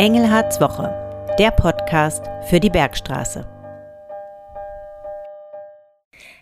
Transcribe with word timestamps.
Engelhards 0.00 0.62
Woche, 0.62 0.88
der 1.38 1.50
Podcast 1.50 2.24
für 2.48 2.58
die 2.58 2.70
Bergstraße. 2.70 3.46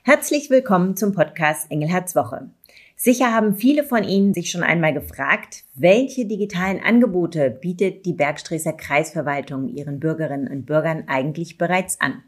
Herzlich 0.04 0.48
willkommen 0.48 0.96
zum 0.96 1.12
Podcast 1.12 1.68
Engelhards 1.68 2.14
Woche. 2.14 2.50
Sicher 2.94 3.34
haben 3.34 3.56
viele 3.56 3.82
von 3.82 4.04
Ihnen 4.04 4.32
sich 4.32 4.52
schon 4.52 4.62
einmal 4.62 4.94
gefragt, 4.94 5.64
welche 5.74 6.24
digitalen 6.24 6.80
Angebote 6.80 7.50
bietet 7.50 8.06
die 8.06 8.12
Bergsträßer 8.12 8.74
Kreisverwaltung 8.74 9.66
ihren 9.66 9.98
Bürgerinnen 9.98 10.46
und 10.46 10.64
Bürgern 10.64 11.08
eigentlich 11.08 11.58
bereits 11.58 12.00
an? 12.00 12.22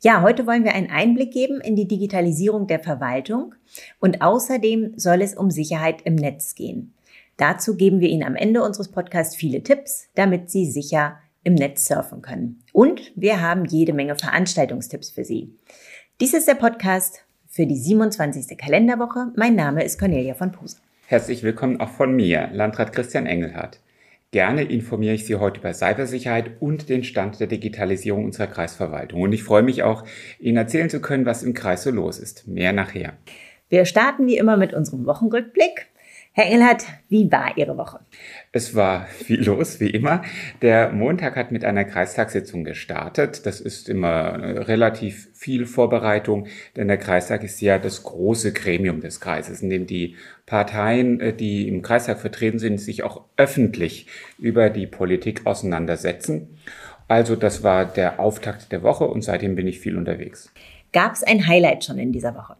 Ja, 0.00 0.22
heute 0.22 0.46
wollen 0.46 0.64
wir 0.64 0.72
einen 0.72 0.90
Einblick 0.90 1.34
geben 1.34 1.60
in 1.60 1.76
die 1.76 1.86
Digitalisierung 1.86 2.66
der 2.66 2.80
Verwaltung 2.80 3.54
und 4.00 4.22
außerdem 4.22 4.94
soll 4.96 5.20
es 5.20 5.34
um 5.34 5.50
Sicherheit 5.50 6.00
im 6.06 6.14
Netz 6.14 6.54
gehen. 6.54 6.94
Dazu 7.42 7.74
geben 7.74 7.98
wir 7.98 8.08
Ihnen 8.08 8.22
am 8.22 8.36
Ende 8.36 8.62
unseres 8.62 8.92
Podcasts 8.92 9.34
viele 9.34 9.64
Tipps, 9.64 10.06
damit 10.14 10.48
Sie 10.48 10.64
sicher 10.64 11.18
im 11.42 11.54
Netz 11.54 11.88
surfen 11.88 12.22
können. 12.22 12.62
Und 12.72 13.10
wir 13.16 13.40
haben 13.40 13.64
jede 13.64 13.92
Menge 13.92 14.14
Veranstaltungstipps 14.14 15.10
für 15.10 15.24
Sie. 15.24 15.52
Dies 16.20 16.34
ist 16.34 16.46
der 16.46 16.54
Podcast 16.54 17.24
für 17.48 17.66
die 17.66 17.74
27. 17.74 18.56
Kalenderwoche. 18.56 19.32
Mein 19.34 19.56
Name 19.56 19.82
ist 19.82 19.98
Cornelia 19.98 20.34
von 20.34 20.52
Puse. 20.52 20.76
Herzlich 21.08 21.42
willkommen 21.42 21.80
auch 21.80 21.88
von 21.88 22.14
mir, 22.14 22.48
Landrat 22.52 22.92
Christian 22.92 23.26
Engelhardt. 23.26 23.80
Gerne 24.30 24.62
informiere 24.62 25.14
ich 25.14 25.26
Sie 25.26 25.34
heute 25.34 25.58
über 25.58 25.74
Cybersicherheit 25.74 26.52
und 26.60 26.88
den 26.88 27.02
Stand 27.02 27.40
der 27.40 27.48
Digitalisierung 27.48 28.24
unserer 28.26 28.46
Kreisverwaltung. 28.46 29.20
Und 29.20 29.32
ich 29.32 29.42
freue 29.42 29.64
mich 29.64 29.82
auch, 29.82 30.04
Ihnen 30.38 30.58
erzählen 30.58 30.90
zu 30.90 31.00
können, 31.00 31.26
was 31.26 31.42
im 31.42 31.54
Kreis 31.54 31.82
so 31.82 31.90
los 31.90 32.20
ist. 32.20 32.46
Mehr 32.46 32.72
nachher. 32.72 33.14
Wir 33.68 33.84
starten 33.84 34.28
wie 34.28 34.36
immer 34.36 34.56
mit 34.56 34.74
unserem 34.74 35.06
Wochenrückblick. 35.06 35.88
Herr 36.34 36.46
Engelhardt, 36.46 36.86
wie 37.10 37.30
war 37.30 37.58
Ihre 37.58 37.76
Woche? 37.76 38.00
Es 38.52 38.74
war 38.74 39.04
viel 39.04 39.44
los, 39.44 39.80
wie 39.80 39.90
immer. 39.90 40.22
Der 40.62 40.90
Montag 40.90 41.36
hat 41.36 41.52
mit 41.52 41.62
einer 41.62 41.84
Kreistagssitzung 41.84 42.64
gestartet. 42.64 43.44
Das 43.44 43.60
ist 43.60 43.90
immer 43.90 44.08
äh, 44.08 44.58
relativ 44.60 45.28
viel 45.34 45.66
Vorbereitung, 45.66 46.46
denn 46.74 46.88
der 46.88 46.96
Kreistag 46.96 47.44
ist 47.44 47.60
ja 47.60 47.78
das 47.78 48.02
große 48.02 48.54
Gremium 48.54 49.02
des 49.02 49.20
Kreises, 49.20 49.60
in 49.60 49.68
dem 49.68 49.86
die 49.86 50.16
Parteien, 50.46 51.20
äh, 51.20 51.34
die 51.34 51.68
im 51.68 51.82
Kreistag 51.82 52.18
vertreten 52.18 52.58
sind, 52.58 52.80
sich 52.80 53.02
auch 53.02 53.26
öffentlich 53.36 54.06
über 54.38 54.70
die 54.70 54.86
Politik 54.86 55.44
auseinandersetzen. 55.44 56.56
Also 57.08 57.36
das 57.36 57.62
war 57.62 57.84
der 57.84 58.20
Auftakt 58.20 58.72
der 58.72 58.82
Woche 58.82 59.04
und 59.04 59.20
seitdem 59.20 59.54
bin 59.54 59.66
ich 59.66 59.80
viel 59.80 59.98
unterwegs. 59.98 60.50
Gab 60.92 61.14
es 61.14 61.22
ein 61.22 61.46
Highlight 61.46 61.84
schon 61.84 61.98
in 61.98 62.12
dieser 62.12 62.34
Woche? 62.34 62.56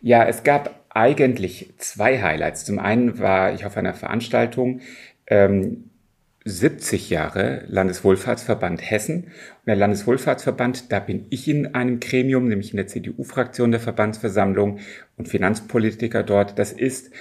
Ja, 0.00 0.24
es 0.24 0.42
gab 0.42 0.82
eigentlich 0.90 1.72
zwei 1.78 2.20
Highlights. 2.22 2.64
Zum 2.64 2.78
einen 2.78 3.18
war 3.18 3.52
ich 3.52 3.64
auf 3.66 3.76
einer 3.76 3.94
Veranstaltung 3.94 4.80
ähm, 5.26 5.90
70 6.44 7.10
Jahre 7.10 7.64
Landeswohlfahrtsverband 7.68 8.90
Hessen. 8.90 9.24
Und 9.24 9.66
der 9.66 9.76
Landeswohlfahrtsverband, 9.76 10.90
da 10.92 10.98
bin 10.98 11.26
ich 11.30 11.48
in 11.48 11.74
einem 11.74 12.00
Gremium, 12.00 12.48
nämlich 12.48 12.72
in 12.72 12.76
der 12.76 12.88
CDU-Fraktion 12.88 13.70
der 13.70 13.80
Verbandsversammlung 13.80 14.80
und 15.16 15.28
Finanzpolitiker 15.28 16.22
dort. 16.22 16.58
Das 16.58 16.72
ist 16.72 17.12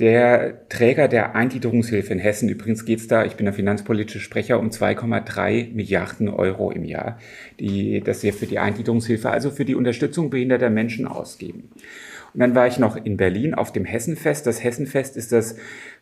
der 0.00 0.68
Träger 0.68 1.08
der 1.08 1.34
Eingliederungshilfe 1.34 2.12
in 2.12 2.20
Hessen. 2.20 2.48
Übrigens 2.48 2.84
geht's 2.84 3.08
da, 3.08 3.24
ich 3.24 3.34
bin 3.34 3.46
der 3.46 3.52
finanzpolitische 3.52 4.20
Sprecher, 4.20 4.60
um 4.60 4.70
2,3 4.70 5.74
Milliarden 5.74 6.28
Euro 6.28 6.70
im 6.70 6.84
Jahr, 6.84 7.18
die, 7.58 8.00
das 8.00 8.22
wir 8.22 8.32
für 8.32 8.46
die 8.46 8.60
Eingliederungshilfe, 8.60 9.30
also 9.30 9.50
für 9.50 9.64
die 9.64 9.74
Unterstützung 9.74 10.30
behinderter 10.30 10.70
Menschen 10.70 11.06
ausgeben. 11.06 11.70
Und 12.34 12.40
dann 12.40 12.54
war 12.54 12.66
ich 12.66 12.78
noch 12.78 12.96
in 12.96 13.16
Berlin 13.16 13.54
auf 13.54 13.72
dem 13.72 13.84
Hessenfest. 13.84 14.46
Das 14.46 14.62
Hessenfest 14.62 15.16
ist 15.16 15.32
das 15.32 15.56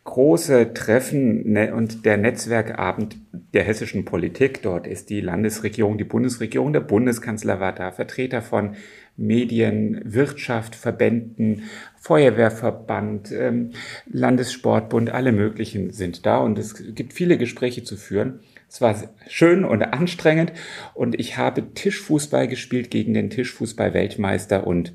große 0.05 0.75
Treffen 0.75 1.53
ne, 1.53 1.75
und 1.75 2.05
der 2.05 2.17
Netzwerkabend 2.17 3.17
der 3.55 3.63
hessischen 3.63 4.05
Politik. 4.05 4.61
Dort 4.63 4.87
ist 4.87 5.09
die 5.09 5.21
Landesregierung, 5.21 5.99
die 5.99 6.05
Bundesregierung, 6.05 6.73
der 6.73 6.81
Bundeskanzler 6.81 7.61
war 7.61 7.73
da, 7.73 7.93
Vertreter 7.93 8.43
von 8.43 8.75
Medien, 9.17 10.01
Wirtschaft, 10.05 10.75
Verbänden, 10.75 11.63
Feuerwehrverband, 11.99 13.33
ähm, 13.33 13.71
Landessportbund, 14.07 15.11
alle 15.11 15.33
möglichen 15.33 15.93
sind 15.93 16.27
da 16.27 16.39
und 16.39 16.59
es 16.59 16.95
gibt 16.95 17.13
viele 17.13 17.39
Gespräche 17.39 17.83
zu 17.83 17.97
führen. 17.97 18.41
Es 18.69 18.81
war 18.81 18.95
schön 19.29 19.65
und 19.65 19.83
anstrengend 19.83 20.53
und 20.95 21.19
ich 21.19 21.37
habe 21.37 21.73
Tischfußball 21.73 22.49
gespielt 22.49 22.91
gegen 22.91 23.15
den 23.15 23.31
Tischfußball-Weltmeister 23.31 24.67
und 24.67 24.93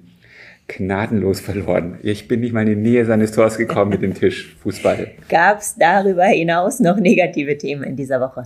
gnadenlos 0.68 1.40
verloren. 1.40 1.98
Ich 2.02 2.28
bin 2.28 2.42
nicht 2.42 2.54
mal 2.54 2.68
in 2.68 2.84
die 2.84 2.90
Nähe 2.90 3.06
seines 3.06 3.32
Tors 3.32 3.58
gekommen 3.58 3.92
mit 3.92 4.02
dem 4.02 4.14
Tisch 4.14 4.56
Fußball. 4.62 5.12
Gab 5.30 5.60
es 5.60 5.76
darüber 5.78 6.26
hinaus 6.26 6.80
noch 6.80 6.98
negative 6.98 7.58
Themen 7.58 7.84
in 7.84 7.96
dieser 7.96 8.22
Woche? 8.22 8.46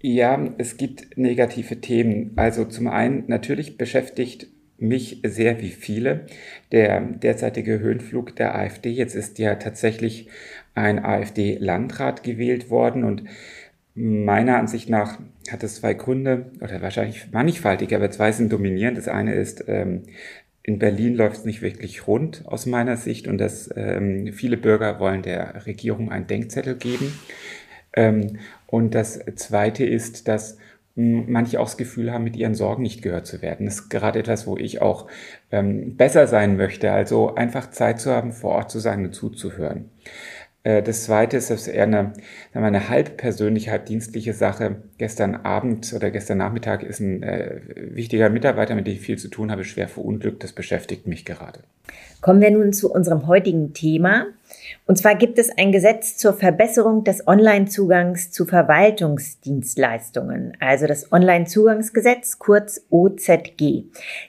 Ja, 0.00 0.38
es 0.58 0.76
gibt 0.76 1.16
negative 1.18 1.80
Themen. 1.80 2.32
Also 2.36 2.64
zum 2.64 2.86
einen 2.86 3.24
natürlich 3.26 3.76
beschäftigt 3.76 4.46
mich 4.78 5.20
sehr 5.24 5.60
wie 5.60 5.70
viele 5.70 6.26
der 6.72 7.00
derzeitige 7.00 7.78
Höhenflug 7.78 8.36
der 8.36 8.54
AfD. 8.54 8.90
Jetzt 8.90 9.14
ist 9.14 9.38
ja 9.38 9.54
tatsächlich 9.54 10.28
ein 10.74 11.04
AfD-Landrat 11.04 12.22
gewählt 12.22 12.70
worden 12.70 13.04
und 13.04 13.24
meiner 13.94 14.58
Ansicht 14.58 14.90
nach 14.90 15.18
hat 15.50 15.62
es 15.62 15.76
zwei 15.76 15.94
Gründe 15.94 16.50
oder 16.60 16.82
wahrscheinlich 16.82 17.32
mannigfaltig, 17.32 17.94
aber 17.94 18.10
zwei 18.10 18.32
sind 18.32 18.52
dominierend. 18.52 18.98
Das 18.98 19.08
eine 19.08 19.34
ist 19.34 19.64
ähm, 19.68 20.02
in 20.66 20.80
Berlin 20.80 21.14
läuft 21.14 21.36
es 21.36 21.44
nicht 21.44 21.62
wirklich 21.62 22.08
rund 22.08 22.42
aus 22.44 22.66
meiner 22.66 22.96
Sicht 22.96 23.28
und 23.28 23.38
dass 23.38 23.70
ähm, 23.76 24.32
viele 24.32 24.56
Bürger 24.56 24.98
wollen 24.98 25.22
der 25.22 25.64
Regierung 25.64 26.10
einen 26.10 26.26
Denkzettel 26.26 26.74
geben. 26.74 27.16
Ähm, 27.92 28.40
und 28.66 28.94
das 28.96 29.20
Zweite 29.36 29.86
ist, 29.86 30.26
dass 30.26 30.58
manche 30.96 31.60
auch 31.60 31.66
das 31.66 31.76
Gefühl 31.76 32.10
haben, 32.10 32.24
mit 32.24 32.36
ihren 32.36 32.54
Sorgen 32.54 32.82
nicht 32.82 33.02
gehört 33.02 33.26
zu 33.26 33.42
werden. 33.42 33.66
Das 33.66 33.76
ist 33.76 33.88
gerade 33.90 34.18
etwas, 34.18 34.46
wo 34.46 34.56
ich 34.56 34.80
auch 34.80 35.06
ähm, 35.52 35.96
besser 35.96 36.26
sein 36.26 36.56
möchte. 36.56 36.90
Also 36.90 37.34
einfach 37.34 37.70
Zeit 37.70 38.00
zu 38.00 38.10
haben, 38.10 38.32
vor 38.32 38.52
Ort 38.52 38.70
zu 38.70 38.80
sein 38.80 39.04
und 39.04 39.12
zuzuhören. 39.12 39.90
Äh, 40.66 40.82
das 40.82 41.04
zweite 41.04 41.36
ist, 41.36 41.50
dass 41.50 41.68
eher 41.68 41.84
eine, 41.84 41.96
sagen 41.96 42.14
wir, 42.54 42.64
eine 42.64 42.88
halb 42.88 43.18
persönliche, 43.18 43.70
halb 43.70 43.86
dienstliche 43.86 44.32
Sache. 44.32 44.82
Gestern 44.98 45.36
Abend 45.36 45.92
oder 45.94 46.10
gestern 46.10 46.38
Nachmittag 46.38 46.82
ist 46.82 47.00
ein 47.00 47.22
äh, 47.22 47.60
wichtiger 47.76 48.30
Mitarbeiter, 48.30 48.74
mit 48.74 48.86
dem 48.86 48.94
ich 48.94 49.00
viel 49.00 49.18
zu 49.18 49.28
tun 49.28 49.52
habe, 49.52 49.64
schwer 49.64 49.88
verunglückt. 49.88 50.42
Das 50.42 50.52
beschäftigt 50.52 51.06
mich 51.06 51.24
gerade. 51.24 51.60
Kommen 52.20 52.40
wir 52.40 52.50
nun 52.50 52.72
zu 52.72 52.92
unserem 52.92 53.28
heutigen 53.28 53.72
Thema. 53.72 54.26
Und 54.86 54.98
zwar 54.98 55.14
gibt 55.14 55.38
es 55.38 55.50
ein 55.56 55.70
Gesetz 55.72 56.16
zur 56.16 56.32
Verbesserung 56.32 57.04
des 57.04 57.26
Online-Zugangs 57.26 58.32
zu 58.32 58.46
Verwaltungsdienstleistungen, 58.46 60.56
also 60.60 60.86
das 60.86 61.12
Online-Zugangsgesetz, 61.12 62.38
kurz 62.38 62.86
OZG. 62.90 63.84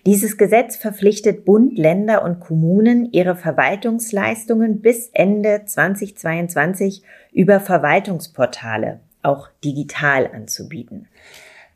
Dieses 0.05 0.37
Gesetz 0.37 0.75
verpflichtet 0.75 1.45
Bund, 1.45 1.77
Länder 1.77 2.23
und 2.23 2.39
Kommunen, 2.39 3.11
ihre 3.11 3.35
Verwaltungsleistungen 3.35 4.81
bis 4.81 5.09
Ende 5.13 5.63
2022 5.65 7.03
über 7.31 7.59
Verwaltungsportale, 7.59 8.99
auch 9.23 9.49
digital 9.63 10.27
anzubieten. 10.27 11.07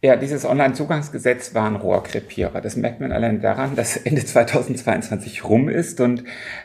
Ja, 0.03 0.15
dieses 0.15 0.45
Online-Zugangsgesetz 0.45 1.53
war 1.53 1.67
ein 1.67 1.75
Rohrkrepierer. 1.75 2.59
Das 2.59 2.75
merkt 2.75 3.01
man 3.01 3.11
allein 3.11 3.39
daran, 3.39 3.75
dass 3.75 3.97
Ende 4.05 4.25
2022 4.25 5.43
rum 5.43 5.69
ist 5.69 6.01
und 6.01 6.23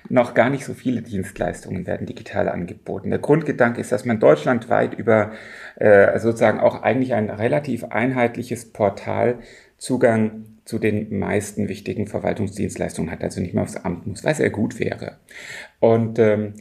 noch 0.08 0.32
gar 0.32 0.48
nicht 0.48 0.64
so 0.64 0.72
viele 0.72 1.02
Dienstleistungen 1.02 1.86
werden 1.86 2.06
digital 2.06 2.48
angeboten. 2.48 3.10
Der 3.10 3.19
Grundgedanke 3.19 3.78
ist, 3.78 3.92
dass 3.92 4.06
man 4.06 4.20
deutschlandweit 4.20 4.94
über 4.94 5.32
äh, 5.74 6.19
sozusagen 6.19 6.60
auch 6.60 6.82
eigentlich 6.82 7.12
ein 7.12 7.28
relativ 7.28 7.84
einheitliches 7.84 8.72
Portal 8.72 9.41
Zugang 9.76 10.47
zu 10.64 10.78
den 10.78 11.18
meisten 11.18 11.68
wichtigen 11.68 12.06
Verwaltungsdienstleistungen 12.06 13.10
hat, 13.10 13.22
also 13.22 13.42
nicht 13.42 13.53
mehr 13.53 13.64
aufs 13.64 13.76
Amt 13.76 14.06
muss, 14.06 14.24
was 14.24 14.38
sehr 14.38 14.48
gut 14.48 14.80
wäre. 14.80 15.18
Und 15.78 16.18
ähm, 16.18 16.54
äh, 16.54 16.60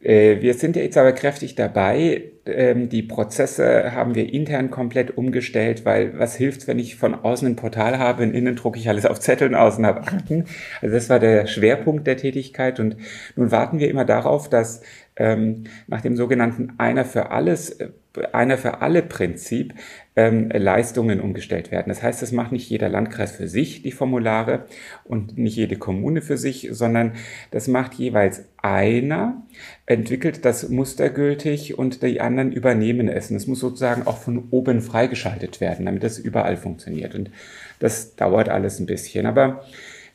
wir 0.00 0.54
sind 0.54 0.76
jetzt 0.76 0.98
aber 0.98 1.12
kräftig 1.12 1.54
dabei. 1.54 2.32
Ähm, 2.44 2.88
die 2.88 3.02
Prozesse 3.02 3.92
haben 3.92 4.14
wir 4.14 4.32
intern 4.32 4.70
komplett 4.70 5.16
umgestellt, 5.16 5.84
weil 5.84 6.18
was 6.18 6.36
hilft, 6.36 6.68
wenn 6.68 6.78
ich 6.78 6.96
von 6.96 7.14
außen 7.14 7.48
ein 7.48 7.56
Portal 7.56 7.98
habe, 7.98 8.22
und 8.22 8.34
innen 8.34 8.56
drucke 8.56 8.78
ich 8.78 8.88
alles 8.88 9.06
auf 9.06 9.20
Zetteln 9.20 9.54
aus 9.54 9.78
und 9.78 9.86
habe 9.86 10.02
Akten. 10.02 10.44
Also 10.82 10.94
das 10.94 11.08
war 11.08 11.18
der 11.18 11.46
Schwerpunkt 11.46 12.06
der 12.06 12.16
Tätigkeit 12.16 12.78
und 12.78 12.96
nun 13.36 13.50
warten 13.50 13.78
wir 13.78 13.90
immer 13.90 14.04
darauf, 14.04 14.48
dass 14.48 14.82
ähm, 15.16 15.64
nach 15.86 16.02
dem 16.02 16.16
sogenannten 16.16 16.74
Einer 16.78 17.04
für 17.04 17.30
alles, 17.30 17.70
äh, 17.70 17.88
einer 18.32 18.58
für 18.58 18.80
alle 18.80 19.02
Prinzip 19.02 19.74
ähm, 20.16 20.48
Leistungen 20.48 21.20
umgestellt 21.20 21.70
werden. 21.70 21.88
Das 21.88 22.02
heißt, 22.02 22.22
es 22.22 22.32
macht 22.32 22.52
nicht 22.52 22.68
jeder 22.70 22.88
Landkreis 22.88 23.32
für 23.32 23.48
sich 23.48 23.82
die 23.82 23.92
Formulare 23.92 24.64
und 25.04 25.36
nicht 25.36 25.56
jede 25.56 25.76
Kommune 25.76 26.22
für 26.22 26.38
sich, 26.38 26.68
sondern 26.72 27.12
das 27.50 27.68
macht 27.68 27.94
jeweils 27.94 28.44
einer, 28.62 29.42
entwickelt 29.84 30.44
das 30.44 30.68
mustergültig 30.68 31.78
und 31.78 32.02
die 32.02 32.20
anderen 32.20 32.50
übernehmen 32.52 33.08
es. 33.08 33.30
Und 33.30 33.36
es 33.36 33.46
muss 33.46 33.60
sozusagen 33.60 34.06
auch 34.06 34.18
von 34.18 34.48
oben 34.50 34.80
freigeschaltet 34.80 35.60
werden, 35.60 35.86
damit 35.86 36.02
das 36.02 36.18
überall 36.18 36.56
funktioniert. 36.56 37.14
Und 37.14 37.30
das 37.78 38.16
dauert 38.16 38.48
alles 38.48 38.80
ein 38.80 38.86
bisschen. 38.86 39.26
Aber 39.26 39.64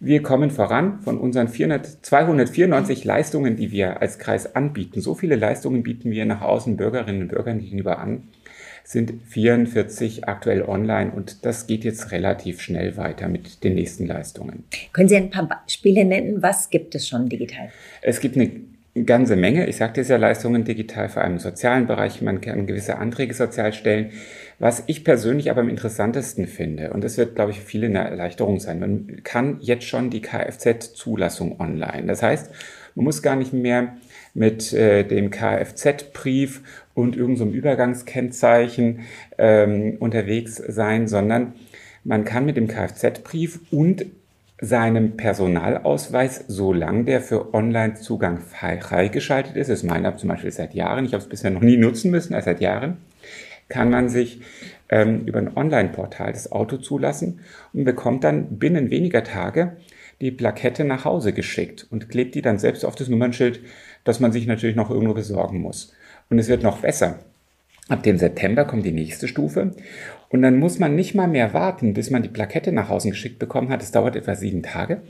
wir 0.04 0.24
kommen 0.24 0.50
voran 0.50 1.00
von 1.02 1.20
unseren 1.20 1.48
400, 1.48 1.86
294 2.04 3.06
Leistungen, 3.06 3.56
die 3.56 3.72
wir 3.72 4.02
als 4.02 4.18
Kreis 4.18 4.56
anbieten. 4.56 5.00
So 5.00 5.14
viele 5.14 5.36
Leistungen 5.36 5.84
bieten 5.84 6.10
wir 6.10 6.26
nach 6.26 6.42
außen 6.42 6.76
Bürgerinnen 6.76 7.22
und 7.22 7.28
Bürgern 7.28 7.60
gegenüber 7.60 8.00
an. 8.00 8.24
sind 8.84 9.14
44 9.28 10.28
aktuell 10.28 10.64
online 10.64 11.12
und 11.12 11.46
das 11.46 11.68
geht 11.68 11.84
jetzt 11.84 12.12
relativ 12.12 12.62
schnell 12.62 12.98
weiter 12.98 13.28
mit 13.28 13.64
den 13.64 13.76
nächsten 13.76 14.08
Leistungen. 14.08 14.64
Können 14.92 15.08
Sie 15.08 15.16
ein 15.16 15.30
paar 15.30 15.48
Beispiele 15.48 16.04
nennen? 16.04 16.42
Was 16.42 16.72
gibt 16.72 16.96
es 16.96 17.08
schon 17.08 17.30
digital? 17.30 17.70
Es 18.02 18.20
gibt 18.20 18.36
eine 18.38 18.50
ganze 19.06 19.36
Menge. 19.36 19.68
Ich 19.68 19.78
sagte 19.78 20.02
es 20.02 20.10
ja, 20.10 20.18
Leistungen 20.18 20.64
digital, 20.64 21.08
vor 21.10 21.22
allem 21.22 21.34
im 21.34 21.40
sozialen 21.40 21.88
Bereich. 21.88 22.22
Man 22.22 22.42
kann 22.42 22.68
gewisse 22.68 22.98
Anträge 22.98 23.34
sozial 23.34 23.74
stellen. 23.74 24.12
Was 24.60 24.84
ich 24.88 25.04
persönlich 25.04 25.50
aber 25.50 25.62
am 25.62 25.70
interessantesten 25.70 26.46
finde, 26.46 26.92
und 26.92 27.04
das 27.04 27.18
wird, 27.18 27.36
glaube 27.36 27.52
ich, 27.52 27.62
viele 27.62 27.88
eine 27.88 28.00
Erleichterung 28.00 28.60
sein, 28.60 28.80
man 28.80 29.24
kann 29.24 29.58
jetzt 29.62 29.86
schon 29.86 30.10
die 30.10 30.22
Kfz-Zulassung 30.22 31.60
online. 31.60 32.06
Das 32.06 32.22
heißt, 32.22 32.52
man 32.96 33.06
muss 33.06 33.22
gar 33.22 33.36
nicht 33.36 33.54
mehr 33.54 33.96
mit 34.34 34.74
äh, 34.74 35.04
dem 35.04 35.30
Kfz-Brief 35.30 36.62
und 36.94 37.16
irgendeinem 37.16 37.52
so 37.52 37.58
Übergangskennzeichen 37.58 39.00
ähm, 39.38 39.98
unterwegs 40.00 40.56
sein, 40.56 41.08
sondern 41.08 41.54
man 42.04 42.26
kann 42.26 42.46
mit 42.46 42.58
dem 42.58 42.68
Kfz-Brief 42.68 43.60
und 43.72 44.06
seinem 44.62 45.18
Personalausweis, 45.18 46.46
solange 46.48 47.06
der 47.06 47.22
für 47.22 47.54
Online-Zugang 47.54 48.40
freigeschaltet 48.40 49.56
ist, 49.56 49.70
ist 49.70 49.84
meiner 49.84 50.16
zum 50.18 50.30
Beispiel 50.30 50.52
seit 50.52 50.76
Jahren, 50.76 51.04
ich 51.04 51.14
habe 51.14 51.24
es 51.24 51.30
bisher 51.30 51.50
noch 51.50 51.62
nie 51.62 51.78
nutzen 51.78 52.12
müssen, 52.12 52.36
als 52.36 52.46
seit 52.46 52.62
Jahren, 52.62 52.98
kann 53.70 53.90
man 53.90 54.08
sich 54.08 54.42
ähm, 54.90 55.26
über 55.26 55.40
ein 55.40 55.58
Online-Portal 55.58 56.32
das 56.32 56.52
Auto 56.52 56.78
zulassen 56.78 57.40
und 57.74 57.86
bekommt 57.86 58.24
dann 58.24 58.60
binnen 58.60 58.92
weniger 58.92 59.24
Tage 59.24 59.78
die 60.22 60.30
Plakette 60.30 60.84
nach 60.84 61.06
Hause 61.06 61.34
geschickt 61.34 61.88
und 61.90 62.10
klebt 62.10 62.36
die 62.36 62.44
dann 62.44 62.60
selbst 62.60 62.86
auf 62.86 62.96
das 62.96 63.10
Nummernschild, 63.10 63.62
das 64.04 64.20
man 64.20 64.32
sich 64.32 64.46
natürlich 64.46 64.76
noch 64.76 64.92
irgendwo 64.92 65.16
besorgen 65.16 65.60
muss. 65.60 65.94
Und 66.30 66.38
es 66.38 66.48
wird 66.48 66.62
noch 66.62 66.82
besser. 66.82 67.20
Ab 67.90 68.04
dem 68.04 68.18
September 68.18 68.66
kommt 68.66 68.86
die 68.86 68.92
nächste 68.92 69.28
Stufe 69.28 69.72
und 70.30 70.42
dann 70.42 70.60
muss 70.60 70.80
man 70.80 70.96
nicht 70.96 71.14
mal 71.14 71.28
mehr 71.28 71.54
warten, 71.54 71.94
bis 71.94 72.10
man 72.10 72.24
die 72.24 72.30
Plakette 72.30 72.72
nach 72.72 72.90
Hause 72.90 73.10
geschickt 73.10 73.40
bekommen 73.40 73.70
hat. 73.70 73.82
Es 73.82 73.92
dauert 73.92 74.16
etwa 74.16 74.36
sieben 74.36 74.64
Tage 74.64 75.02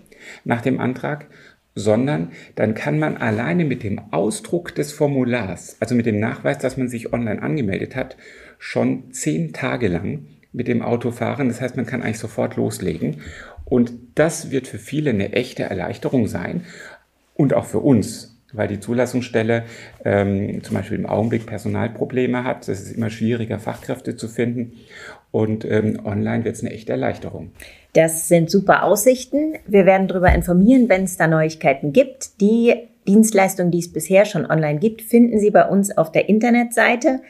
nach 0.45 0.61
dem 0.61 0.79
Antrag, 0.79 1.27
sondern 1.75 2.31
dann 2.55 2.73
kann 2.73 2.99
man 2.99 3.17
alleine 3.17 3.65
mit 3.65 3.83
dem 3.83 3.99
Ausdruck 4.11 4.75
des 4.75 4.91
Formulars, 4.91 5.77
also 5.79 5.95
mit 5.95 6.05
dem 6.05 6.19
Nachweis, 6.19 6.57
dass 6.57 6.77
man 6.77 6.87
sich 6.87 7.13
online 7.13 7.41
angemeldet 7.41 7.95
hat, 7.95 8.17
schon 8.57 9.11
zehn 9.11 9.53
Tage 9.53 9.87
lang 9.87 10.27
mit 10.53 10.67
dem 10.67 10.81
Auto 10.81 11.11
fahren. 11.11 11.47
Das 11.47 11.61
heißt, 11.61 11.77
man 11.77 11.85
kann 11.85 12.01
eigentlich 12.01 12.19
sofort 12.19 12.55
loslegen. 12.55 13.21
Und 13.63 13.93
das 14.15 14.51
wird 14.51 14.67
für 14.67 14.79
viele 14.79 15.11
eine 15.11 15.31
echte 15.33 15.63
Erleichterung 15.63 16.27
sein 16.27 16.65
und 17.35 17.53
auch 17.53 17.65
für 17.65 17.79
uns, 17.79 18.30
weil 18.53 18.67
die 18.67 18.79
Zulassungsstelle 18.79 19.63
ähm, 20.05 20.63
zum 20.63 20.75
Beispiel 20.75 20.97
im 20.97 21.05
Augenblick 21.05 21.45
Personalprobleme 21.45 22.43
hat. 22.43 22.67
Es 22.67 22.81
ist 22.81 22.95
immer 22.95 23.09
schwieriger, 23.09 23.59
Fachkräfte 23.59 24.15
zu 24.15 24.27
finden. 24.27 24.73
Und 25.31 25.63
ähm, 25.65 25.99
online 26.03 26.43
wird 26.43 26.55
es 26.55 26.61
eine 26.61 26.71
echte 26.73 26.91
Erleichterung. 26.91 27.51
Das 27.93 28.27
sind 28.27 28.49
super 28.49 28.83
Aussichten. 28.83 29.55
Wir 29.67 29.85
werden 29.85 30.07
darüber 30.07 30.33
informieren, 30.33 30.89
wenn 30.89 31.03
es 31.03 31.17
da 31.17 31.27
Neuigkeiten 31.27 31.93
gibt. 31.93 32.41
Die 32.41 32.73
Dienstleistungen, 33.07 33.71
die 33.71 33.79
es 33.79 33.91
bisher 33.91 34.25
schon 34.25 34.45
online 34.45 34.79
gibt, 34.79 35.01
finden 35.01 35.39
Sie 35.39 35.51
bei 35.51 35.67
uns 35.67 35.97
auf 35.97 36.11
der 36.11 36.29
Internetseite. 36.29 37.21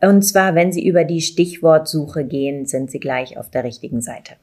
Und 0.00 0.22
zwar, 0.22 0.54
wenn 0.54 0.72
Sie 0.72 0.86
über 0.86 1.04
die 1.04 1.20
Stichwortsuche 1.20 2.24
gehen, 2.24 2.66
sind 2.66 2.90
Sie 2.90 3.00
gleich 3.00 3.38
auf 3.38 3.50
der 3.50 3.64
richtigen 3.64 4.02
Seite. 4.02 4.34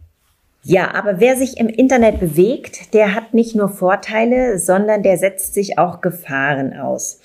Ja, 0.63 0.94
aber 0.94 1.19
wer 1.19 1.38
sich 1.38 1.58
im 1.58 1.68
Internet 1.68 2.19
bewegt, 2.19 2.94
der 2.94 3.16
hat 3.16 3.34
nicht 3.34 3.56
nur 3.56 3.69
Vorteile, 3.69 4.60
sondern 4.60 5.02
der 5.02 5.18
setzt 5.18 5.56
sich 5.56 5.80
auch 5.80 6.02
Gefahren 6.02 6.74
aus. 6.74 7.19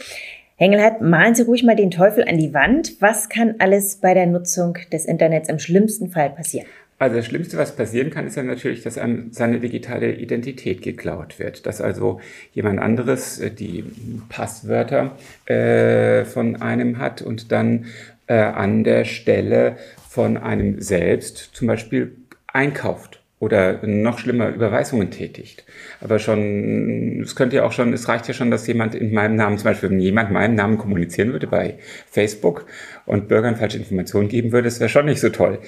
Hengelhardt, 0.57 1.03
malen 1.03 1.35
Sie 1.35 1.43
ruhig 1.43 1.63
mal 1.63 1.77
den 1.77 1.91
Teufel 1.91 2.27
an 2.27 2.39
die 2.39 2.55
Wand. 2.55 2.95
Was 3.01 3.29
kann 3.29 3.57
alles 3.59 3.97
bei 3.97 4.15
der 4.15 4.25
Nutzung 4.25 4.79
des 4.91 5.05
Internets 5.05 5.51
im 5.51 5.59
schlimmsten 5.59 6.09
Fall 6.09 6.31
passieren? 6.31 6.67
Also 6.99 7.17
das 7.17 7.27
Schlimmste, 7.27 7.59
was 7.59 7.77
passieren 7.77 8.09
kann, 8.09 8.27
ist 8.27 8.37
ja 8.37 8.43
natürlich, 8.43 8.83
dass 8.83 8.97
einem 8.97 9.31
seine 9.31 9.61
digitale 9.61 10.13
Identität 10.13 10.81
geklaut 10.81 11.39
wird. 11.39 11.67
Dass 11.67 11.83
also 11.83 12.21
jemand 12.55 12.81
anderes 12.81 13.39
äh, 13.39 13.51
die 13.51 13.85
Passwörter 14.31 15.15
äh, 15.45 16.25
von 16.25 16.63
einem 16.63 16.97
hat 16.97 17.21
und 17.21 17.53
dann 17.53 17.85
äh, 18.29 18.39
an 18.39 18.83
der 18.83 19.05
Stelle 19.05 19.77
von 20.09 20.39
einem 20.39 20.81
selbst 20.81 21.51
zum 21.53 21.69
Beispiel 21.69 22.17
einkauft 22.47 23.21
oder 23.39 23.87
noch 23.87 24.19
schlimmer 24.19 24.49
Überweisungen 24.49 25.11
tätigt. 25.11 25.65
Aber 26.01 26.19
schon, 26.19 27.21
es 27.21 27.37
könnte 27.37 27.57
ja 27.57 27.65
auch 27.65 27.73
schon, 27.73 27.93
es 27.93 28.09
reicht 28.09 28.29
ja 28.29 28.35
schon, 28.35 28.51
dass 28.51 28.67
jemand 28.67 28.95
in 28.95 29.13
meinem 29.13 29.37
Namen, 29.37 29.59
zum 29.59 29.65
Beispiel 29.65 29.91
wenn 29.91 30.01
jemand 30.01 30.31
meinen 30.31 30.55
Namen 30.55 30.79
kommunizieren 30.79 31.33
würde 31.33 31.47
bei 31.47 31.79
Facebook 32.11 32.67
und 33.05 33.29
Bürgern 33.29 33.57
falsche 33.57 33.77
Informationen 33.77 34.29
geben 34.29 34.53
würde, 34.53 34.69
das 34.69 34.81
wäre 34.81 34.89
schon 34.89 35.05
nicht 35.05 35.21
so 35.21 35.29
toll. 35.29 35.59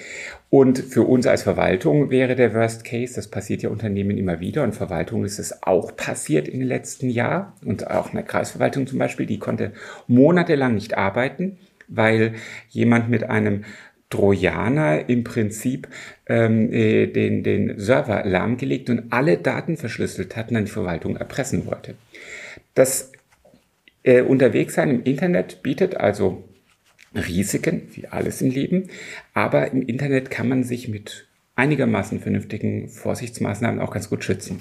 Und 0.49 0.79
für 0.79 1.03
uns 1.03 1.26
als 1.26 1.43
Verwaltung 1.43 2.11
wäre 2.11 2.35
der 2.37 2.55
Worst 2.55 2.85
Case, 2.85 3.15
das 3.15 3.29
passiert 3.29 3.62
ja 3.62 3.69
Unternehmen 3.69 4.17
immer 4.17 4.41
wieder 4.41 4.62
und 4.62 4.75
Verwaltung 4.75 5.26
ist 5.26 5.38
es 5.38 5.62
auch 5.62 5.94
passiert 5.94 6.49
in 6.49 6.61
den 6.61 6.69
letzten 6.69 7.11
Jahren 7.11 7.53
und 7.67 7.91
auch 7.91 8.09
in 8.09 8.15
der 8.15 8.25
Kreisverwaltung 8.25 8.87
zum 8.87 8.99
Beispiel, 8.99 9.26
die 9.26 9.38
konnte 9.38 9.73
monatelang 10.06 10.75
nicht 10.75 10.97
arbeiten, 10.97 11.59
weil 11.87 12.32
jemand 12.70 13.11
mit 13.11 13.25
einem 13.25 13.65
Trojaner 14.10 15.08
im 15.08 15.22
Prinzip 15.25 15.88
ähm, 16.26 16.72
äh, 16.72 17.06
den, 17.06 17.43
den 17.43 17.78
Server 17.78 18.25
lahmgelegt 18.25 18.88
und 18.88 19.12
alle 19.12 19.37
Daten 19.37 19.76
verschlüsselt 19.76 20.37
hatten 20.37 20.56
an 20.56 20.64
die 20.64 20.70
Verwaltung 20.70 21.16
erpressen 21.16 21.66
wollte. 21.66 21.94
Das 22.75 23.12
äh, 24.02 24.22
Unterwegssein 24.22 24.90
im 24.90 25.02
Internet 25.02 25.62
bietet 25.62 25.96
also 25.96 26.44
Risiken, 27.14 27.82
wie 27.93 28.06
alles 28.06 28.40
im 28.40 28.50
Leben, 28.50 28.88
aber 29.34 29.70
im 29.72 29.82
Internet 29.82 30.31
kann 30.31 30.49
man 30.49 30.64
sich 30.64 30.88
mit 30.88 31.26
einigermaßen 31.56 32.20
vernünftigen 32.20 32.88
Vorsichtsmaßnahmen 32.88 33.81
auch 33.81 33.90
ganz 33.90 34.08
gut 34.08 34.25
schützen. 34.25 34.60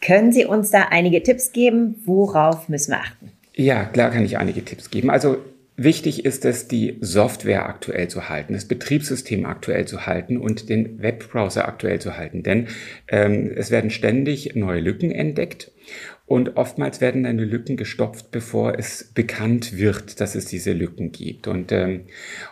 Können 0.00 0.32
Sie 0.32 0.46
uns 0.46 0.70
da 0.70 0.88
einige 0.90 1.22
Tipps 1.22 1.52
geben? 1.52 1.96
Worauf 2.04 2.68
müssen 2.68 2.92
wir 2.92 2.98
achten? 2.98 3.30
Ja, 3.54 3.84
klar 3.84 4.10
kann 4.10 4.24
ich 4.24 4.38
einige 4.38 4.64
Tipps 4.64 4.90
geben. 4.90 5.10
Also 5.10 5.38
Wichtig 5.76 6.26
ist 6.26 6.44
es, 6.44 6.68
die 6.68 6.98
Software 7.00 7.66
aktuell 7.66 8.08
zu 8.08 8.28
halten, 8.28 8.52
das 8.52 8.66
Betriebssystem 8.66 9.46
aktuell 9.46 9.86
zu 9.86 10.04
halten 10.06 10.36
und 10.36 10.68
den 10.68 11.02
Webbrowser 11.02 11.66
aktuell 11.66 11.98
zu 11.98 12.16
halten. 12.16 12.42
Denn 12.42 12.68
ähm, 13.08 13.50
es 13.56 13.70
werden 13.70 13.90
ständig 13.90 14.54
neue 14.54 14.80
Lücken 14.80 15.10
entdeckt 15.10 15.72
und 16.26 16.56
oftmals 16.56 17.00
werden 17.00 17.24
dann 17.24 17.36
die 17.36 17.44
Lücken 17.44 17.76
gestopft, 17.76 18.30
bevor 18.30 18.78
es 18.78 19.12
bekannt 19.12 19.76
wird, 19.76 20.20
dass 20.20 20.34
es 20.34 20.46
diese 20.46 20.72
Lücken 20.72 21.10
gibt. 21.10 21.48
Und, 21.48 21.72
ähm, 21.72 22.02